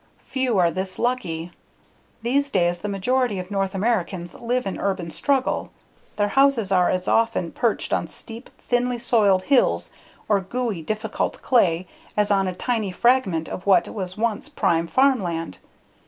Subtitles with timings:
[0.17, 1.51] Few are this lucky.
[2.23, 5.69] These days the majority of North Americans live an urban struggle.
[6.15, 9.91] Their houses are as often perched on steep, thinly soiled hills
[10.27, 11.87] or gooey, difficult clay
[12.17, 15.59] as on a tiny fragment of what was once prime farmland.